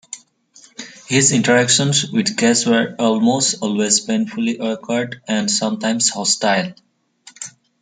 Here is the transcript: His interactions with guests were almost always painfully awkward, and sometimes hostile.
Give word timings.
His 1.05 1.31
interactions 1.31 2.09
with 2.11 2.35
guests 2.35 2.65
were 2.65 2.95
almost 2.97 3.61
always 3.61 3.99
painfully 3.99 4.59
awkward, 4.59 5.21
and 5.27 5.51
sometimes 5.51 6.09
hostile. 6.09 6.73